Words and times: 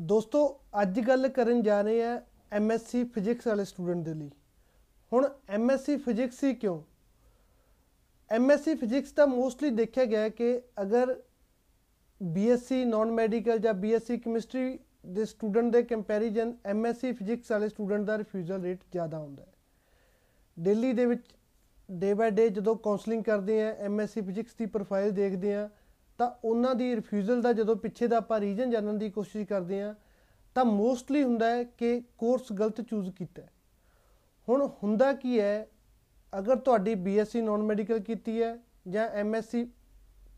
ਦੋਸਤੋ, 0.00 0.60
ਅੱਜ 0.82 1.00
ਗੱਲ 1.00 1.28
ਕਰਨ 1.28 1.62
ਜਾ 1.62 1.82
ਰਹੇ 1.82 2.04
ਆ 2.04 2.22
ਐਮਐਸਸੀ 2.52 3.04
ਫਿਜ਼ਿਕਸ 3.04 3.46
ਵਾਲੇ 3.46 3.64
ਸਟੂਡੈਂਟ 3.64 4.04
ਦੇ 4.04 4.14
ਲਈ। 4.14 4.30
ਹੁਣ 5.12 5.28
ਐਮਐਸਸੀ 5.48 5.96
ਫਿਜ਼ਿਕਸ 5.96 6.44
ਹੀ 6.44 6.54
ਕਿਉਂ? 6.54 6.82
ਐਮਐਸਸੀ 8.30 8.74
ਫਿਜ਼ਿਕਸ 8.74 9.12
ਦਾ 9.12 9.26
ਮੋਸਟਲੀ 9.26 9.70
ਦੇਖਿਆ 9.70 10.04
ਗਿਆ 10.04 10.20
ਹੈ 10.20 10.28
ਕਿ 10.28 10.62
ਅਗਰ 10.82 11.22
ਬੀਐਸਸੀ 12.22 12.84
ਨਾਨ 12.84 13.10
ਮੈਡੀਕਲ 13.10 13.58
ਜਾਂ 13.58 13.74
ਬੀਐਸਸੀ 13.74 14.18
ਕੈਮਿਸਟਰੀ 14.18 14.78
ਦੇ 15.06 15.24
ਸਟੂਡੈਂਟ 15.24 15.72
ਦੇ 15.72 15.82
ਕੰਪੈਰੀਜ਼ਨ 15.82 16.56
ਐਮਐਸਸੀ 16.64 17.12
ਫਿਜ਼ਿਕਸ 17.12 17.50
ਵਾਲੇ 17.50 17.68
ਸਟੂਡੈਂਟ 17.68 18.06
ਦਾ 18.06 18.18
ਰਿਫਿਊਜ਼ਲ 18.18 18.62
ਰੇਟ 18.62 18.80
ਜ਼ਿਆਦਾ 18.92 19.18
ਹੁੰਦਾ 19.18 19.42
ਹੈ। 19.42 19.52
ਦਿੱਲੀ 20.58 20.92
ਦੇ 20.92 21.06
ਵਿੱਚ 21.06 21.22
ਡੇ 21.90 22.14
ਬਾਏ 22.14 22.30
ਡੇ 22.30 22.48
ਜਦੋਂ 22.48 22.76
ਕਾਉਂਸਲਿੰਗ 22.76 23.24
ਕਰਦੇ 23.24 23.62
ਆ 23.62 23.70
ਐਮਐਸਸੀ 23.78 24.20
ਫਿਜ਼ਿਕਸ 24.20 24.54
ਦੀ 24.54 24.66
ਪ੍ਰੋਫਾਈਲ 24.66 25.10
ਦੇਖਦੇ 25.10 25.54
ਆ 25.54 25.70
ਤਾਂ 26.18 26.30
ਉਹਨਾਂ 26.44 26.74
ਦੀ 26.74 26.94
ਰਿਫਿਊਜ਼ਲ 26.96 27.40
ਦਾ 27.42 27.52
ਜਦੋਂ 27.52 27.76
ਪਿੱਛੇ 27.76 28.06
ਦਾ 28.06 28.16
ਆਪਾਂ 28.16 28.40
ਰੀਜ਼ਨ 28.40 28.70
ਜਾਣਨ 28.70 28.98
ਦੀ 28.98 29.10
ਕੋਸ਼ਿਸ਼ 29.10 29.46
ਕਰਦੇ 29.48 29.82
ਆ 29.82 29.94
ਤਾਂ 30.56 30.64
ਮੋਸਟਲੀ 30.64 31.22
ਹੁੰਦਾ 31.22 31.50
ਹੈ 31.50 31.62
ਕਿ 31.78 32.00
ਕੋਰਸ 32.18 32.52
ਗਲਤ 32.52 32.80
ਚੂਜ਼ 32.80 33.10
ਕੀਤਾ 33.10 33.42
ਹੈ। 33.42 33.48
ਹੁਣ 34.48 34.68
ਹੁੰਦਾ 34.82 35.12
ਕੀ 35.12 35.38
ਹੈ, 35.40 35.66
ਅਗਰ 36.32 36.56
ਤੁਹਾਡੀ 36.56 36.94
ਬੀਐਸਸੀ 36.96 37.40
ਨਾਨ 37.40 37.62
ਮੈਡੀਕਲ 37.62 37.98
ਕੀਤੀ 38.00 38.42
ਹੈ 38.42 38.56
ਜਾਂ 38.88 39.08
ਐਮਐਸਸੀ 39.10 39.64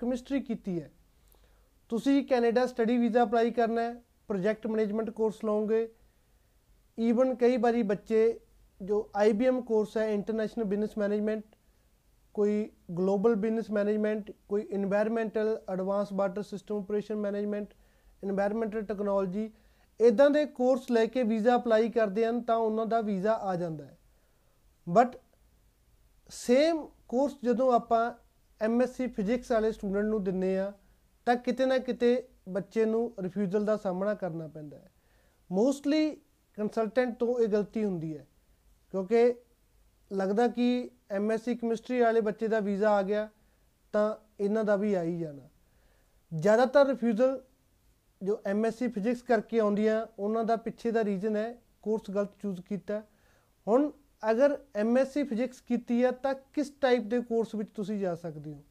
ਕੈਮਿਸਟਰੀ 0.00 0.40
ਕੀਤੀ 0.40 0.80
ਹੈ, 0.80 0.90
ਤੁਸੀਂ 1.90 2.24
ਕੈਨੇਡਾ 2.24 2.66
ਸਟੱਡੀ 2.66 2.96
ਵੀਜ਼ਾ 2.98 3.22
ਅਪਲਾਈ 3.22 3.50
ਕਰਨਾ 3.50 3.82
ਹੈ 3.82 3.94
ਪ੍ਰੋਜੈਕਟ 4.28 4.66
ਮੈਨੇਜਮੈਂਟ 4.66 5.10
ਕੋਰਸ 5.10 5.44
ਲਓਗੇ 5.44 5.88
ਈਵਨ 6.98 7.34
ਕਈ 7.34 7.56
ਵਾਰੀ 7.56 7.82
ਬੱਚੇ 7.84 8.38
ਜੋ 8.80 9.08
ਆਈਬੀਐਮ 9.16 9.60
ਕੋਰਸ 9.60 9.96
ਹੈ 9.96 10.08
ਇੰਟਰਨੈਸ਼ਨਲ 10.10 10.64
ਬਿਜ਼ਨਸ 10.64 10.96
ਮੈਨੇਜਮੈਂਟ 10.98 11.55
ਕੋਈ 12.36 12.70
ਗਲੋਬਲ 12.98 13.34
ਬਿਜ਼ਨਸ 13.34 13.70
ਮੈਨੇਜਮੈਂਟ 13.70 14.30
ਕੋਈ 14.48 14.62
environmental 14.76 15.48
advance 15.72 16.08
water 16.12 16.42
system 16.42 16.76
operation 16.76 17.16
management 17.16 17.72
environmental 18.24 18.82
technology 18.82 19.50
ਇਦਾਂ 20.00 20.30
ਦੇ 20.30 20.44
ਕੋਰਸ 20.46 20.90
ਲੈ 20.90 21.04
ਕੇ 21.06 21.22
ਵੀਜ਼ਾ 21.22 21.54
ਅਪਲਾਈ 21.56 21.88
ਕਰਦੇ 21.88 22.26
ਹਨ 22.26 22.40
ਤਾਂ 22.40 22.56
ਉਹਨਾਂ 22.56 22.86
ਦਾ 22.86 23.00
ਵੀਜ਼ਾ 23.00 23.32
ਆ 23.32 23.54
ਜਾਂਦਾ 23.56 23.84
ਹੈ। 23.84 23.96
ਬਟ 24.86 25.16
ਸੇਮ 26.30 26.86
ਕੋਰਸ 27.08 27.36
ਜਦੋਂ 27.44 27.72
ਆਪਾਂ 27.72 28.12
ਐਮਐਸਸੀ 28.60 29.06
ਫਿਜ਼ਿਕਸ 29.06 29.52
ਵਾਲੇ 29.52 29.72
ਸਟੂਡੈਂਟ 29.72 30.06
ਨੂੰ 30.06 30.22
ਦਿੰਨੇ 30.24 30.58
ਆ, 30.58 30.72
ਤਾਂ 31.26 31.36
ਕਿਤੇ 31.36 31.66
ਨਾ 31.66 31.78
ਕਿਤੇ 31.78 32.28
ਬੱਚੇ 32.48 32.84
ਨੂੰ 32.84 33.14
ਰਿਫਿਊਜ਼ਲ 33.20 33.64
ਦਾ 33.64 33.76
ਸਾਹਮਣਾ 33.76 34.14
ਕਰਨਾ 34.14 34.48
ਪੈਂਦਾ 34.48 34.78
ਹੈ। 34.78 34.90
ਮੋਸਟਲੀ 35.50 36.10
ਕੰਸਲਟੈਂਟ 36.58 37.18
ਤੋਂ 37.18 37.38
ਇਹ 37.40 37.48
ਗਲਤੀ 37.48 37.84
ਹੁੰਦੀ 37.84 38.16
ਹੈ, 38.16 38.26
ਕਿਉਂਕਿ 38.90 39.34
ਲੱਗਦਾ 40.10 40.48
ਕਿ 40.48 40.90
ਐਮਐਸਸੀ 41.10 41.54
ਕੈਮਿਸਟਰੀ 41.54 42.00
ਵਾਲੇ 42.00 42.20
ਬੱਚੇ 42.20 42.48
ਦਾ 42.48 42.60
ਵੀਜ਼ਾ 42.60 42.90
ਆ 42.90 43.02
ਗਿਆ, 43.02 43.28
ਤਾਂ 43.92 44.14
ਇਹਨਾਂ 44.40 44.64
ਦਾ 44.64 44.76
ਵੀ 44.76 44.94
ਆ 44.94 45.02
ਹੀ 45.02 45.18
ਜਾਣਾ। 45.18 45.48
ਜ਼ਿਆਦਾਤਰ 46.32 46.86
ਰਿਫਿਊਜ਼ਲ 46.86 47.40
ਜੋ 48.22 48.40
ਐਮਐਸਸੀ 48.46 48.88
ਫਿਜ਼ਿਕਸ 48.88 49.22
ਕਰਕੇ 49.22 49.60
ਆਉਂਦੀਆਂ, 49.60 50.06
ਉਹਨਾਂ 50.18 50.44
ਦਾ 50.44 50.56
ਪਿੱਛੇ 50.56 50.90
ਦਾ 50.90 51.04
ਰੀਜ਼ਨ 51.04 51.36
ਹੈ 51.36 51.54
ਕੋਰਸ 51.82 52.10
ਗਲਤ 52.10 52.32
ਚੂਜ਼ 52.42 52.60
ਕੀਤਾ। 52.60 53.02
ਹੁਣ 53.66 53.90
ਅਗਰ 54.30 54.56
ਐਮਐਸਸੀ 54.74 55.22
ਫਿਜ਼ਿਕਸ 55.22 55.60
ਕੀਤੀ 55.60 56.04
ਹੈ 56.04 56.10
ਤਾਂ 56.10 56.34
ਕਿਸ 56.54 56.70
ਟਾਈਪ 56.70 57.02
ਦੇ 57.02 57.20
ਕੋਰਸ 57.20 57.54
ਵਿੱਚ 57.54 57.70
ਤੁਸੀਂ 57.74 57.98
ਜਾ 58.00 58.14
ਸਕਦੇ 58.14 58.52
ਹੋ? 58.52 58.62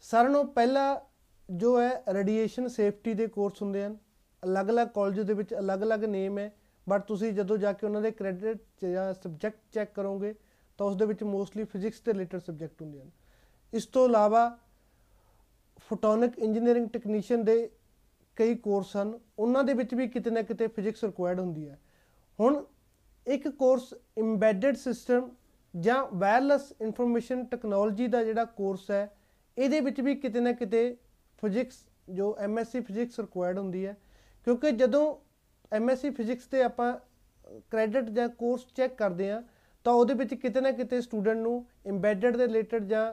ਸਾਰਿਆਂ 0.00 0.30
ਨਾਲੋਂ 0.30 0.44
ਪਹਿਲਾ 0.44 1.04
ਜੋ 1.50 1.80
ਹੈ 1.80 2.02
ਰੇਡੀਏਸ਼ਨ 2.08 2.68
ਸੇਫਟੀ 2.68 3.14
ਦੇ 3.14 3.26
ਕੋਰਸ 3.26 3.62
ਹੁੰਦੇ 3.62 3.84
ਹਨ। 3.84 3.96
ਅਲੱਗ-ਅਲੱਗ 4.42 4.88
ਕਾਲਜ 4.88 5.20
ਦੇ 5.20 5.34
ਵਿੱਚ 5.34 5.54
ਅਲੱਗ-ਅਲੱਗ 5.54 6.04
ਨੇਮ 6.04 6.38
ਹੈ 6.38 6.52
ਬਟ 6.88 7.00
ਤੁਸੀਂ 7.00 7.32
ਜਦੋਂ 7.32 7.56
ਜਾ 7.58 7.72
ਕੇ 7.72 7.86
ਉਹਨਾਂ 7.86 8.00
ਦੇ 8.02 8.10
ਕ੍ਰੈਡਿਟ 8.10 8.84
ਜਾਂ 8.84 9.12
ਸਬਜੈਕਟ 9.14 9.58
ਚੈੱਕ 9.72 9.94
ਕਰੋਗੇ 9.94 10.34
ਤਾਂ 10.82 10.90
ਉਸ 10.90 10.96
ਦੇ 10.96 11.06
ਵਿੱਚ 11.06 11.22
ਮੋਸਟਲੀ 11.22 11.64
ਫਿਜ਼ਿਕਸ 11.64 12.00
ਦੇ 12.00 12.12
ਰਿਲੇਟਡ 12.12 12.38
ਸਬਜੈਕਟ 12.38 12.82
ਹੁੰਦੇ 12.82 13.00
ਹਨ। 13.00 13.10
ਇਸ 13.72 13.86
ਤੋਂ 13.86 14.08
ਇਲਾਵਾ 14.08 14.58
ਫੋਟੋਨਿਕ 15.80 16.38
ਇੰਜੀਨੀਅਰਿੰਗ 16.38 16.88
ਟੈਕਨੀਸ਼ੀਅਨ 16.88 17.44
ਦੇ 17.44 17.70
ਕਈ 18.36 18.54
ਕੋਰਸ 18.54 18.96
ਹਨ। 18.96 19.18
ਉਹਨਾਂ 19.38 19.64
ਦੇ 19.64 19.74
ਵਿੱਚ 19.74 19.94
ਵੀ 19.94 20.08
ਕਿਤੇ 20.08 20.30
ਨਾ 20.30 20.42
ਕਿਤੇ 20.42 20.66
ਫਿਜ਼ਿਕਸ 20.66 21.04
ਰਿਕੁਆਇਰਡ 21.04 21.40
ਹੁੰਦੀ 21.40 21.68
ਹੈ। 21.68 21.78
ਹੁਣ 22.40 22.64
ਇੱਕ 23.26 23.48
ਕੋਰਸ 23.48 23.94
ਇੰਬੈਡਡ 24.18 24.76
ਸਿਸਟਮ 24.76 25.30
ਜਾਂ 25.74 26.06
ਵਾਇਰਲੈਸ 26.14 26.72
ਇਨਫੋਰਮੇਸ਼ਨ 26.80 27.44
ਟੈਕਨੋਲੋਜੀ 27.44 28.06
ਦਾ 28.06 28.24
ਜਿਹੜਾ 28.24 28.44
ਕੋਰਸ 28.44 28.90
ਹੈ, 28.90 29.16
ਇਹਦੇ 29.58 29.80
ਵਿੱਚ 29.80 30.00
ਵੀ 30.00 30.14
ਕਿਤੇ 30.14 30.40
ਨਾ 30.40 30.52
ਕਿਤੇ 30.52 30.96
ਫਿਜ਼ਿਕਸ 31.40 31.84
ਜੋ 32.08 32.36
ਐਮਐਸਸੀ 32.38 32.80
ਫਿਜ਼ਿਕਸ 32.80 33.20
ਰਿਕੁਆਇਰਡ 33.20 33.58
ਹੁੰਦੀ 33.58 33.86
ਹੈ। 33.86 33.96
ਕਿਉਂਕਿ 34.44 34.70
ਜਦੋਂ 34.70 35.16
ਐਮਐਸਸੀ 35.72 36.10
ਫਿਜ਼ਿਕਸ 36.10 36.46
ਤੇ 36.46 36.62
ਆਪਾਂ 36.62 36.98
ਕ੍ਰੈਡਿਟ 37.70 38.04
ਜਾਂ 38.04 38.28
ਕੋਰਸ 38.28 38.66
ਚੈੱਕ 38.76 38.94
ਕਰਦੇ 38.94 39.30
ਆ 39.30 39.42
ਤਾਂ 39.84 39.92
ਉਹਦੇ 39.92 40.14
ਵਿੱਚ 40.14 40.34
ਕਿਤੇ 40.34 40.60
ਨਾ 40.60 40.70
ਕਿਤੇ 40.70 41.00
ਸਟੂਡੈਂਟ 41.00 41.38
ਨੂੰ 41.38 41.64
ਇੰਬੈਡਡ 41.86 42.36
ਦੇ 42.36 42.46
ਰਿਲੇਟਡ 42.46 42.84
ਜਾਂ 42.84 43.12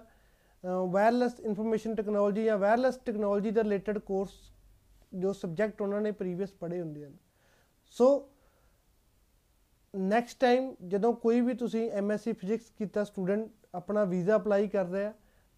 ਵਾਇਰਲੈਸ 0.88 1.40
ਇਨਫੋਰਮੇਸ਼ਨ 1.40 1.96
ਟੈਕਨੋਲੋਜੀ 1.96 2.44
ਜਾਂ 2.44 2.57
ਵਾਇਰਲੈਸ 2.57 2.97
ਟੈਕਨੋਲੋਜੀ 2.97 3.52
ਦੇ 3.52 3.63
ਰਿਲੇਟਡ 3.63 3.97
ਕੋਰਸ 4.00 4.31
ਜੋ 5.13 5.34
ਸਬਜੈਕਟ 5.34 5.81
ਉਹਨਾਂ 5.81 6.02
ਨੇ 6.02 6.12
ਪ੍ਰੀਵੀਅਸ 6.12 6.52
ਪੜ੍ਹੇ 6.53 6.81
ਹੁੰਦੇ 6.81 7.06
ਹਨ। 7.06 7.16
ਸੋ 7.85 8.29
ਨੈਕਸਟ 9.94 10.40
ਟਾਈਮ 10.40 10.74
ਜਦੋਂ 10.88 11.13
ਕੋਈ 11.13 11.41
ਵੀ 11.41 11.53
ਤੁਸੀਂ 11.53 11.90
ਐਮਐਸਸੀ 11.91 12.34
ਫਿਜ਼ਿਕਸ 12.34 12.72
ਕੀਤਾ 12.78 13.03
ਸਟੂਡੈਂਟ 13.03 13.47
ਆਪਣਾ 13.75 14.03
ਵੀਜ਼ਾ 14.03 14.35
ਅਪਲਾਈ 14.35 14.68
ਕਰ 14.68 14.85
ਰਿਹਾ 14.85 15.13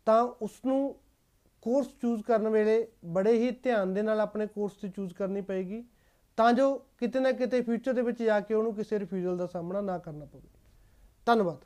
ਤਾਂ 0.07 0.23
ਉਸ 0.41 0.59
ਨੂੰ 0.65 0.95
ਕੋਰਸ 1.63 1.87
ਚੂਜ਼ 2.01 2.23
ਕਰਨ 2.23 2.49
ਵੇਲੇ 2.49 2.87
ਬੜੇ 3.05 3.33
ਹੀ 3.33 3.51
ਧਿਆਨ 3.63 3.93
ਦੇ 3.93 4.01
ਨਾਲ 4.01 4.19
ਆਪਣੇ 4.19 4.47
ਕੋਰਸ 4.47 4.73
ਤੇ 4.73 4.87
ਚੂਜ਼ 4.87 5.13
ਕਰਨੀ 5.13 5.41
ਪਏਗੀ, 5.41 5.83
ਤਾਂ 6.37 6.53
ਜੋ 6.53 6.73
ਕਿਤੇ 6.97 7.19
ਨਾ 7.19 7.31
ਕਿਤੇ 7.31 7.61
ਫਿਊਚਰ 7.61 7.93
ਦੇ 7.93 8.01
ਵਿੱਚ 8.01 8.23
ਜਾ 8.23 8.39
ਕੇ 8.39 8.53
ਉਹਨੂੰ 8.53 8.73
ਕਿਸੇ 8.75 8.99
ਰਿਫਿਊਜ਼ਲ 8.99 9.37
ਦਾ 9.37 9.45
ਸਾਹਮਣਾ 9.45 9.81
ਨਾ 9.81 9.97
ਕਰਨਾ 9.97 10.25
ਪਵੇ। 10.25 10.60
ਧੰਨਵਾਦ। 11.25 11.57